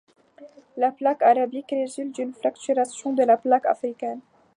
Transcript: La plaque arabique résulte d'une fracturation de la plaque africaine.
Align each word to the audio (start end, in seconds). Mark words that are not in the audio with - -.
La 0.77 0.91
plaque 0.91 1.21
arabique 1.21 1.69
résulte 1.69 2.15
d'une 2.15 2.33
fracturation 2.33 3.13
de 3.13 3.21
la 3.21 3.37
plaque 3.37 3.67
africaine. 3.67 4.21